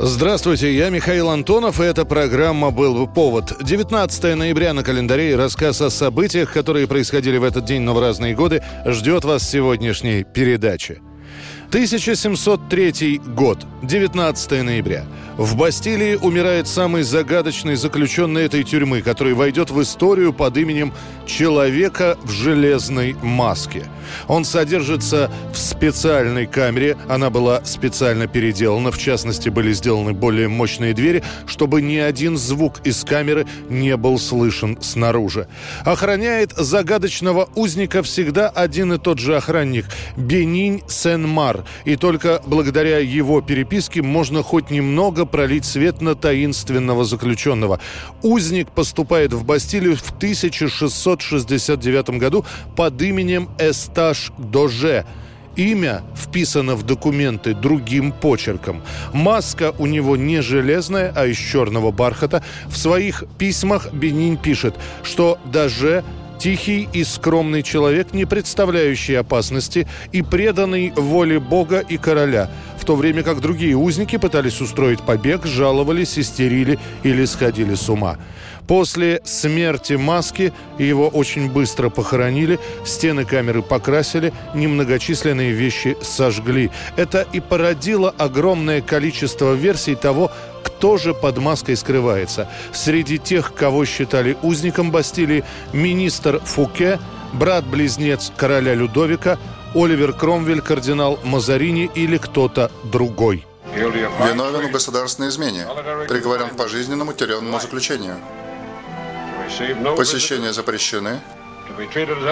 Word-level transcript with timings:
Здравствуйте, 0.00 0.72
я 0.76 0.90
Михаил 0.90 1.28
Антонов, 1.28 1.80
и 1.80 1.82
эта 1.82 2.04
программа 2.04 2.70
«Был 2.70 2.94
бы 2.94 3.12
повод». 3.12 3.56
19 3.60 4.36
ноября 4.36 4.72
на 4.72 4.84
календаре 4.84 5.32
и 5.32 5.34
рассказ 5.34 5.80
о 5.80 5.90
событиях, 5.90 6.52
которые 6.52 6.86
происходили 6.86 7.36
в 7.36 7.42
этот 7.42 7.64
день, 7.64 7.82
но 7.82 7.94
в 7.94 8.00
разные 8.00 8.36
годы, 8.36 8.62
ждет 8.86 9.24
вас 9.24 9.42
сегодняшней 9.42 10.22
передаче. 10.22 11.00
1703 11.70 13.20
год, 13.36 13.58
19 13.82 14.64
ноября. 14.64 15.04
В 15.36 15.54
Бастилии 15.54 16.16
умирает 16.16 16.66
самый 16.66 17.04
загадочный 17.04 17.76
заключенный 17.76 18.42
этой 18.42 18.64
тюрьмы, 18.64 19.02
который 19.02 19.34
войдет 19.34 19.70
в 19.70 19.80
историю 19.80 20.32
под 20.32 20.56
именем 20.56 20.92
«Человека 21.26 22.18
в 22.24 22.30
железной 22.32 23.14
маске». 23.22 23.84
Он 24.26 24.44
содержится 24.44 25.30
в 25.52 25.56
специальной 25.56 26.46
камере. 26.46 26.96
Она 27.08 27.30
была 27.30 27.64
специально 27.64 28.26
переделана. 28.26 28.90
В 28.90 28.98
частности, 28.98 29.48
были 29.48 29.72
сделаны 29.72 30.12
более 30.12 30.48
мощные 30.48 30.92
двери, 30.92 31.22
чтобы 31.46 31.82
ни 31.82 31.96
один 31.96 32.36
звук 32.36 32.80
из 32.84 33.04
камеры 33.04 33.46
не 33.68 33.96
был 33.96 34.18
слышен 34.18 34.76
снаружи. 34.80 35.46
Охраняет 35.84 36.52
загадочного 36.56 37.48
узника 37.54 38.02
всегда 38.02 38.48
один 38.48 38.92
и 38.94 38.98
тот 38.98 39.20
же 39.20 39.36
охранник– 39.36 39.84
Бенинь 40.16 40.82
Сен-Мар. 40.88 41.57
И 41.84 41.96
только 41.96 42.40
благодаря 42.46 42.98
его 42.98 43.40
переписке 43.40 44.02
можно 44.02 44.42
хоть 44.42 44.70
немного 44.70 45.26
пролить 45.26 45.64
свет 45.64 46.00
на 46.00 46.14
таинственного 46.14 47.04
заключенного. 47.04 47.80
Узник 48.22 48.70
поступает 48.70 49.32
в 49.32 49.44
Бастилию 49.44 49.96
в 49.96 50.10
1669 50.10 52.10
году 52.10 52.44
под 52.76 53.02
именем 53.02 53.48
Эсташ 53.58 54.32
Доже. 54.38 55.04
Имя 55.56 56.02
вписано 56.14 56.76
в 56.76 56.84
документы 56.84 57.52
другим 57.52 58.12
почерком. 58.12 58.82
Маска 59.12 59.74
у 59.78 59.86
него 59.86 60.16
не 60.16 60.40
железная, 60.40 61.12
а 61.16 61.26
из 61.26 61.36
черного 61.36 61.90
бархата. 61.90 62.44
В 62.68 62.76
своих 62.76 63.24
письмах 63.38 63.92
Бенин 63.92 64.36
пишет, 64.36 64.76
что 65.02 65.36
даже 65.44 66.04
Тихий 66.38 66.88
и 66.92 67.02
скромный 67.02 67.62
человек, 67.62 68.12
не 68.12 68.24
представляющий 68.24 69.18
опасности 69.18 69.88
и 70.12 70.22
преданный 70.22 70.92
воле 70.94 71.40
Бога 71.40 71.80
и 71.80 71.96
короля, 71.96 72.48
в 72.78 72.84
то 72.84 72.96
время 72.96 73.22
как 73.22 73.40
другие 73.40 73.76
узники 73.76 74.16
пытались 74.16 74.60
устроить 74.60 75.02
побег, 75.02 75.44
жаловались, 75.44 76.18
истерили 76.18 76.78
или 77.02 77.24
сходили 77.24 77.74
с 77.74 77.88
ума. 77.88 78.16
После 78.66 79.22
смерти 79.24 79.94
Маски 79.94 80.52
его 80.78 81.08
очень 81.08 81.50
быстро 81.50 81.88
похоронили, 81.88 82.60
стены 82.84 83.24
камеры 83.24 83.62
покрасили, 83.62 84.32
немногочисленные 84.54 85.52
вещи 85.52 85.96
сожгли. 86.02 86.70
Это 86.96 87.26
и 87.32 87.40
породило 87.40 88.14
огромное 88.18 88.82
количество 88.82 89.54
версий 89.54 89.94
того, 89.94 90.30
кто 90.62 90.98
же 90.98 91.14
под 91.14 91.38
маской 91.38 91.76
скрывается. 91.76 92.48
Среди 92.72 93.18
тех, 93.18 93.54
кого 93.54 93.86
считали 93.86 94.36
узником 94.42 94.90
Бастилии, 94.90 95.44
министр 95.72 96.38
Фуке, 96.40 97.00
брат-близнец 97.32 98.32
короля 98.36 98.74
Людовика, 98.74 99.38
Оливер 99.74 100.12
Кромвель, 100.12 100.60
кардинал 100.60 101.18
Мазарини 101.24 101.90
или 101.94 102.16
кто-то 102.16 102.70
другой. 102.84 103.46
Виновен 103.74 104.68
в 104.68 104.72
государственной 104.72 105.28
измене. 105.28 105.66
Приговорен 106.08 106.48
к 106.48 106.56
пожизненному 106.56 107.12
тюремному 107.12 107.60
заключению. 107.60 108.16
Посещения 109.96 110.52
запрещены. 110.52 111.20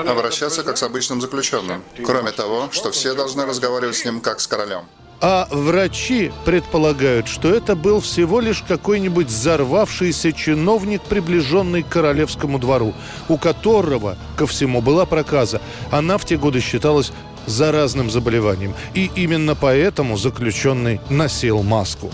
Обращаться 0.08 0.62
как 0.62 0.78
с 0.78 0.82
обычным 0.82 1.20
заключенным. 1.20 1.82
Кроме 2.04 2.32
того, 2.32 2.68
что 2.72 2.90
все 2.90 3.14
должны 3.14 3.44
разговаривать 3.44 3.96
с 3.96 4.04
ним 4.04 4.20
как 4.20 4.40
с 4.40 4.46
королем. 4.46 4.86
А 5.20 5.48
врачи 5.50 6.30
предполагают, 6.44 7.26
что 7.26 7.48
это 7.48 7.74
был 7.74 8.00
всего 8.00 8.40
лишь 8.40 8.62
какой-нибудь 8.62 9.28
взорвавшийся 9.28 10.32
чиновник, 10.32 11.00
приближенный 11.02 11.82
к 11.82 11.88
королевскому 11.88 12.58
двору, 12.58 12.92
у 13.28 13.38
которого, 13.38 14.18
ко 14.36 14.46
всему, 14.46 14.82
была 14.82 15.06
проказа. 15.06 15.62
Она 15.90 16.18
в 16.18 16.26
те 16.26 16.36
годы 16.36 16.60
считалась 16.60 17.12
заразным 17.46 18.10
заболеванием. 18.10 18.74
И 18.94 19.10
именно 19.16 19.54
поэтому 19.54 20.16
заключенный 20.16 21.00
носил 21.10 21.62
маску. 21.62 22.10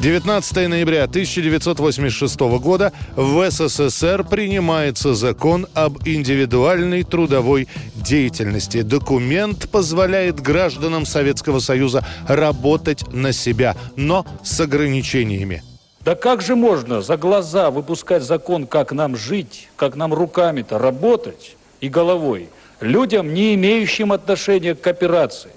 19 0.00 0.68
ноября 0.70 1.04
1986 1.04 2.40
года 2.58 2.90
в 3.16 3.50
СССР 3.50 4.24
принимается 4.24 5.12
закон 5.12 5.66
об 5.74 5.98
индивидуальной 6.08 7.02
трудовой 7.02 7.68
деятельности. 7.96 8.80
Документ 8.80 9.68
позволяет 9.68 10.40
гражданам 10.40 11.04
Советского 11.04 11.58
Союза 11.58 12.02
работать 12.26 13.12
на 13.12 13.32
себя, 13.32 13.76
но 13.94 14.24
с 14.42 14.58
ограничениями. 14.60 15.62
Да 16.02 16.14
как 16.14 16.40
же 16.40 16.56
можно 16.56 17.02
за 17.02 17.18
глаза 17.18 17.70
выпускать 17.70 18.22
закон, 18.22 18.66
как 18.66 18.92
нам 18.92 19.18
жить, 19.18 19.68
как 19.76 19.96
нам 19.96 20.14
руками-то 20.14 20.78
работать 20.78 21.56
и 21.80 21.88
головой, 21.88 22.48
людям, 22.80 23.34
не 23.34 23.54
имеющим 23.54 24.12
отношения 24.12 24.74
к 24.74 24.80
кооперации? 24.80 25.52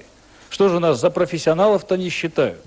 Что 0.50 0.70
же 0.70 0.80
нас 0.80 1.00
за 1.00 1.10
профессионалов-то 1.10 1.98
не 1.98 2.10
считают? 2.10 2.64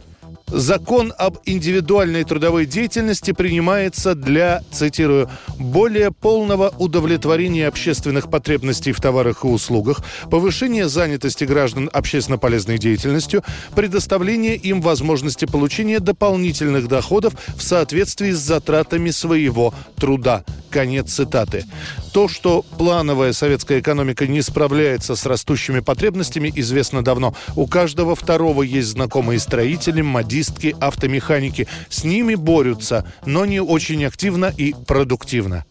Закон 0.49 1.13
об 1.19 1.39
индивидуальной 1.45 2.23
трудовой 2.23 2.67
деятельности 2.67 3.33
принимается 3.33 4.15
для, 4.15 4.63
цитирую, 4.71 5.29
более 5.59 6.13
полного 6.13 6.73
удовлетворения 6.79 7.67
общественных 7.67 8.31
потребностей 8.31 8.93
в 8.93 9.01
товарах 9.01 9.45
и 9.45 9.49
услугах, 9.49 10.03
повышения 10.31 10.89
занятости 10.89 11.43
граждан 11.43 11.91
общественно 11.93 12.39
полезной 12.39 12.79
деятельностью, 12.79 13.43
предоставления 13.75 14.55
им 14.55 14.81
возможности 14.81 15.47
получения 15.47 15.99
дополнительных 15.99 16.87
доходов 16.87 17.35
в 17.57 17.63
соответствии 17.63 18.31
с 18.31 18.39
затратами 18.39 19.11
своего 19.11 19.75
труда. 19.97 20.45
Конец 20.71 21.13
цитаты. 21.13 21.65
То, 22.13 22.29
что 22.29 22.63
плановая 22.63 23.33
советская 23.33 23.81
экономика 23.81 24.27
не 24.27 24.43
справляется 24.43 25.17
с 25.17 25.27
растущими 25.27 25.81
потребностями, 25.81 26.53
известно 26.55 27.03
давно. 27.03 27.35
У 27.57 27.67
каждого 27.67 28.15
второго 28.15 28.63
есть 28.63 28.89
знакомые 28.89 29.39
строители, 29.39 30.03
модистки, 30.37 30.77
автомеханики. 30.81 31.67
С 31.89 32.05
ними 32.05 32.35
борются, 32.35 33.05
но 33.25 33.47
не 33.47 33.61
очень 33.61 34.05
активно 34.05 34.53
и 34.57 34.75
продуктивно. 34.87 35.65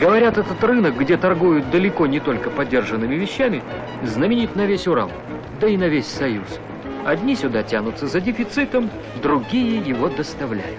Говорят, 0.00 0.38
этот 0.38 0.62
рынок, 0.62 0.96
где 0.98 1.16
торгуют 1.16 1.70
далеко 1.70 2.06
не 2.06 2.20
только 2.20 2.50
подержанными 2.50 3.16
вещами, 3.16 3.62
знаменит 4.04 4.56
на 4.56 4.66
весь 4.66 4.86
Урал, 4.86 5.10
да 5.60 5.66
и 5.68 5.76
на 5.76 5.88
весь 5.88 6.06
Союз. 6.06 6.46
Одни 7.04 7.34
сюда 7.34 7.62
тянутся 7.62 8.06
за 8.06 8.20
дефицитом, 8.20 8.88
другие 9.22 9.78
его 9.78 10.08
доставляют 10.08 10.78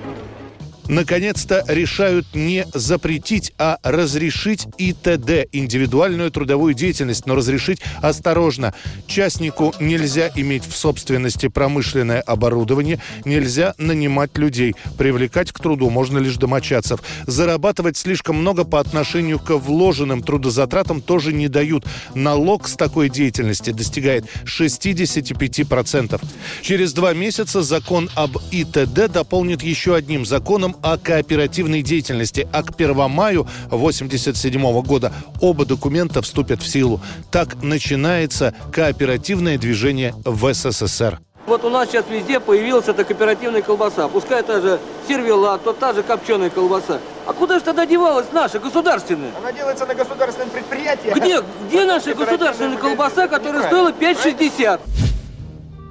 наконец-то 0.88 1.64
решают 1.68 2.28
не 2.34 2.66
запретить, 2.74 3.54
а 3.58 3.78
разрешить 3.84 4.68
ИТД, 4.78 5.48
индивидуальную 5.52 6.32
трудовую 6.32 6.74
деятельность, 6.74 7.26
но 7.26 7.36
разрешить 7.36 7.82
осторожно. 8.02 8.74
Частнику 9.08 9.74
нельзя 9.80 10.30
иметь 10.36 10.66
в 10.66 10.76
собственности 10.76 11.48
промышленное 11.48 12.22
оборудование, 12.22 13.00
нельзя 13.24 13.74
нанимать 13.78 14.38
людей, 14.38 14.76
привлекать 14.98 15.52
к 15.52 15.60
труду 15.60 15.90
можно 15.90 16.18
лишь 16.18 16.38
домочадцев. 16.38 17.02
Зарабатывать 17.26 17.98
слишком 17.98 18.38
много 18.38 18.64
по 18.64 18.80
отношению 18.80 19.40
к 19.40 19.56
вложенным 19.56 20.22
трудозатратам 20.24 21.02
тоже 21.02 21.34
не 21.34 21.48
дают. 21.48 21.86
Налог 22.14 22.68
с 22.68 22.76
такой 22.76 23.10
деятельности 23.10 23.72
достигает 23.72 24.26
65%. 24.46 26.22
Через 26.62 26.94
два 26.94 27.14
месяца 27.14 27.62
закон 27.62 28.10
об 28.16 28.38
ИТД 28.52 29.12
дополнит 29.12 29.64
еще 29.64 29.96
одним 29.96 30.26
законом 30.26 30.75
о 30.82 30.98
кооперативной 30.98 31.82
деятельности. 31.82 32.48
А 32.52 32.64
к 32.64 32.74
1 32.76 33.10
маю 33.10 33.48
1987 33.68 34.82
года 34.82 35.14
оба 35.42 35.66
документа 35.66 36.22
вступят 36.22 36.62
в 36.62 36.68
силу. 36.68 37.02
Так 37.32 37.62
начинается 37.62 38.54
кооперативное 38.72 39.58
движение 39.58 40.14
в 40.24 40.54
СССР. 40.54 41.20
Вот 41.46 41.64
у 41.64 41.70
нас 41.70 41.90
сейчас 41.90 42.06
везде 42.10 42.40
появилась 42.40 42.88
эта 42.88 43.04
кооперативная 43.04 43.62
колбаса. 43.62 44.08
Пускай 44.08 44.42
та 44.42 44.62
же 44.62 44.80
сервела, 45.08 45.60
то 45.60 45.74
та 45.74 45.94
же 45.94 46.02
копченая 46.02 46.50
колбаса. 46.50 47.00
А 47.28 47.34
куда 47.34 47.60
же 47.60 47.66
тогда 47.66 47.86
девалась 47.86 48.28
наша 48.32 48.60
государственная? 48.60 49.32
Она 49.38 49.52
делается 49.52 49.86
на 49.86 49.94
государственном 49.94 50.50
предприятии. 50.50 51.12
Где, 51.16 51.42
где 51.68 51.86
наша 51.86 52.16
государственная 52.16 52.78
колбаса, 52.78 53.28
которая 53.28 53.64
стоила 53.68 53.92
5,60? 53.92 54.80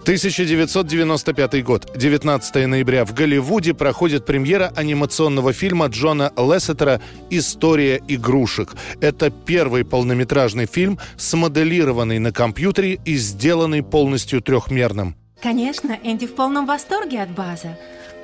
1995 0.04 1.64
год. 1.64 1.90
19 1.96 2.66
ноября 2.66 3.06
в 3.06 3.14
Голливуде 3.14 3.72
проходит 3.72 4.26
премьера 4.26 4.70
анимационного 4.76 5.54
фильма 5.54 5.86
Джона 5.86 6.30
Лессетера 6.36 7.00
«История 7.30 8.02
игрушек». 8.06 8.74
Это 9.00 9.30
первый 9.30 9.82
полнометражный 9.82 10.66
фильм, 10.66 10.98
смоделированный 11.16 12.18
на 12.18 12.32
компьютере 12.32 13.00
и 13.06 13.16
сделанный 13.16 13.82
полностью 13.82 14.42
трехмерным. 14.42 15.16
Конечно, 15.42 15.98
Энди 16.02 16.26
в 16.26 16.34
полном 16.34 16.66
восторге 16.66 17.22
от 17.22 17.30
База. 17.30 17.78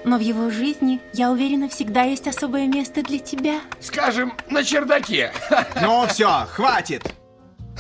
Но 0.05 0.19
в 0.19 0.21
его 0.21 0.50
жизни, 0.50 1.00
я 1.15 1.31
уверена, 1.31 1.71
всегда 1.71 2.03
есть 2.03 2.29
особое 2.29 2.67
место 2.67 3.03
для 3.03 3.21
тебя. 3.21 3.61
Скажем, 3.81 4.35
на 4.50 4.62
чердаке. 4.62 5.32
Ну 5.81 6.06
все, 6.09 6.47
хватит. 6.50 7.15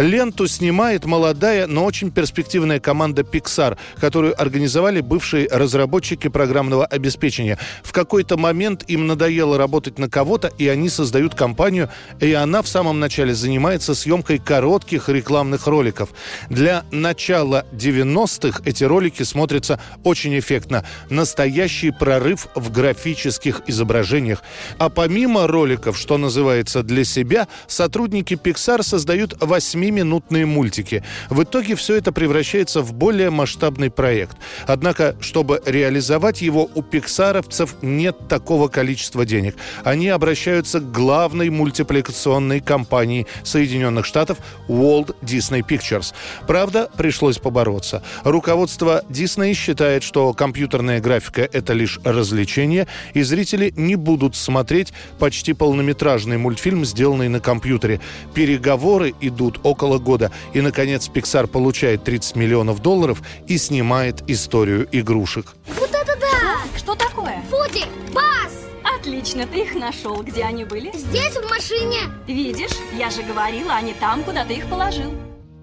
Ленту 0.00 0.48
снимает 0.48 1.04
молодая, 1.04 1.66
но 1.66 1.84
очень 1.84 2.10
перспективная 2.10 2.80
команда 2.80 3.20
Pixar, 3.20 3.76
которую 4.00 4.40
организовали 4.40 5.02
бывшие 5.02 5.46
разработчики 5.50 6.28
программного 6.28 6.86
обеспечения. 6.86 7.58
В 7.82 7.92
какой-то 7.92 8.38
момент 8.38 8.82
им 8.88 9.06
надоело 9.06 9.58
работать 9.58 9.98
на 9.98 10.08
кого-то, 10.08 10.48
и 10.56 10.68
они 10.68 10.88
создают 10.88 11.34
компанию, 11.34 11.90
и 12.18 12.32
она 12.32 12.62
в 12.62 12.68
самом 12.68 12.98
начале 12.98 13.34
занимается 13.34 13.94
съемкой 13.94 14.38
коротких 14.38 15.10
рекламных 15.10 15.66
роликов. 15.66 16.08
Для 16.48 16.84
начала 16.90 17.66
90-х 17.72 18.62
эти 18.64 18.84
ролики 18.84 19.22
смотрятся 19.22 19.78
очень 20.02 20.38
эффектно. 20.38 20.86
Настоящий 21.10 21.90
прорыв 21.90 22.48
в 22.54 22.72
графических 22.72 23.62
изображениях. 23.66 24.42
А 24.78 24.88
помимо 24.88 25.46
роликов, 25.46 25.98
что 25.98 26.16
называется 26.16 26.82
для 26.82 27.04
себя, 27.04 27.48
сотрудники 27.66 28.32
Pixar 28.32 28.82
создают 28.82 29.34
8 29.42 29.89
минутные 29.90 30.46
мультики. 30.46 31.02
В 31.28 31.42
итоге 31.42 31.74
все 31.74 31.96
это 31.96 32.12
превращается 32.12 32.82
в 32.82 32.92
более 32.92 33.30
масштабный 33.30 33.90
проект. 33.90 34.36
Однако, 34.66 35.16
чтобы 35.20 35.62
реализовать 35.64 36.42
его, 36.42 36.70
у 36.74 36.82
пиксаровцев 36.82 37.76
нет 37.82 38.28
такого 38.28 38.68
количества 38.68 39.24
денег. 39.24 39.56
Они 39.84 40.08
обращаются 40.08 40.80
к 40.80 40.92
главной 40.92 41.50
мультипликационной 41.50 42.60
компании 42.60 43.26
Соединенных 43.42 44.06
Штатов 44.06 44.38
Walt 44.68 45.16
Disney 45.22 45.62
Pictures. 45.66 46.12
Правда, 46.46 46.88
пришлось 46.96 47.38
побороться. 47.38 48.02
Руководство 48.24 49.02
Disney 49.08 49.54
считает, 49.54 50.02
что 50.02 50.32
компьютерная 50.32 51.00
графика– 51.00 51.48
это 51.52 51.72
лишь 51.72 51.98
развлечение, 52.04 52.86
и 53.14 53.22
зрители 53.22 53.72
не 53.76 53.96
будут 53.96 54.36
смотреть 54.36 54.92
почти 55.18 55.52
полнометражный 55.52 56.38
мультфильм, 56.38 56.84
сделанный 56.84 57.28
на 57.28 57.40
компьютере. 57.40 58.00
Переговоры 58.34 59.14
идут 59.20 59.60
около 59.62 59.79
около 59.80 59.98
года. 59.98 60.30
И, 60.52 60.60
наконец, 60.60 61.08
Pixar 61.08 61.46
получает 61.46 62.04
30 62.04 62.36
миллионов 62.36 62.80
долларов 62.80 63.22
и 63.46 63.56
снимает 63.56 64.22
историю 64.28 64.86
игрушек. 64.92 65.54
Вот 65.78 65.88
это 65.88 66.18
да! 66.20 66.78
Что 66.78 66.94
такое? 66.94 67.42
Фуди! 67.50 67.84
Бас! 68.12 68.52
Отлично, 68.98 69.46
ты 69.46 69.62
их 69.62 69.74
нашел. 69.74 70.22
Где 70.22 70.44
они 70.44 70.64
были? 70.64 70.90
Здесь, 70.94 71.34
в 71.36 71.48
машине. 71.48 72.00
Видишь, 72.26 72.76
я 72.98 73.08
же 73.08 73.22
говорила, 73.22 73.74
они 73.74 73.94
там, 73.94 74.22
куда 74.22 74.44
ты 74.44 74.54
их 74.54 74.66
положил. 74.66 75.14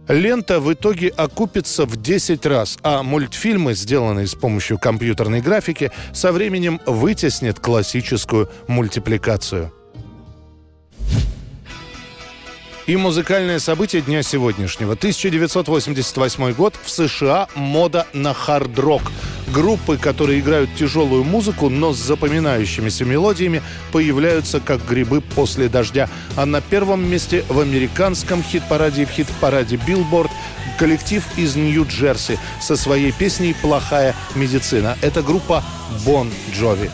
Лента 0.08 0.60
в 0.62 0.74
итоге 0.74 1.10
окупится 1.10 1.86
в 1.86 2.02
10 2.02 2.46
раз, 2.46 2.78
а 2.82 3.04
мультфильмы, 3.04 3.76
сделанные 3.76 4.26
с 4.26 4.36
помощью 4.36 4.80
компьютерной 4.80 5.42
графики, 5.42 5.92
со 6.14 6.32
временем 6.32 6.80
вытеснят 6.86 7.60
классическую 7.60 8.50
мультипликацию. 8.68 9.74
И 12.88 12.96
музыкальное 12.96 13.60
событие 13.60 14.02
дня 14.02 14.24
сегодняшнего. 14.24 14.94
1988 14.94 16.54
год. 16.54 16.74
В 16.82 16.90
США 16.90 17.50
мода 17.54 18.08
на 18.14 18.34
хард-рок. 18.34 19.02
Группы, 19.54 19.98
которые 19.98 20.40
играют 20.40 20.70
тяжелую 20.74 21.26
музыку, 21.26 21.68
но 21.68 21.92
с 21.92 21.98
запоминающимися 21.98 23.04
мелодиями, 23.04 23.62
появляются 23.92 24.62
как 24.62 24.86
грибы 24.86 25.20
после 25.20 25.68
дождя. 25.68 26.10
А 26.38 26.46
на 26.46 26.62
первом 26.62 27.06
месте 27.06 27.44
в 27.50 27.60
американском 27.60 28.42
хит-параде 28.42 29.02
и 29.02 29.06
в 29.06 29.10
хит-параде 29.10 29.76
Billboard 29.76 30.32
коллектив 30.80 31.26
из 31.36 31.58
Нью-Джерси 31.58 32.40
со 32.62 32.78
своей 32.78 33.12
песней 33.12 33.54
«Плохая 33.62 34.16
медицина». 34.34 34.98
Это 35.02 35.22
группа 35.22 35.62
Bon 36.06 36.32
Jovi. 36.54 36.90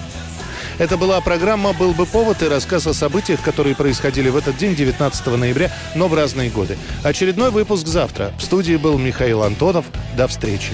Это 0.79 0.97
была 0.97 1.21
программа 1.21 1.73
«Был 1.73 1.93
бы 1.93 2.05
повод» 2.05 2.41
и 2.41 2.47
рассказ 2.47 2.87
о 2.87 2.93
событиях, 2.93 3.41
которые 3.41 3.75
происходили 3.75 4.29
в 4.29 4.37
этот 4.37 4.57
день, 4.57 4.75
19 4.75 5.27
ноября, 5.37 5.71
но 5.95 6.07
в 6.07 6.13
разные 6.13 6.49
годы. 6.49 6.77
Очередной 7.03 7.51
выпуск 7.51 7.87
завтра. 7.87 8.31
В 8.37 8.41
студии 8.41 8.75
был 8.75 8.97
Михаил 8.97 9.43
Антонов. 9.43 9.85
До 10.17 10.27
встречи. 10.27 10.71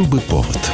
Был 0.00 0.06
бы 0.06 0.20
повод. 0.20 0.69